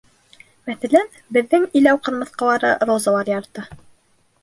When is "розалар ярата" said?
2.93-3.71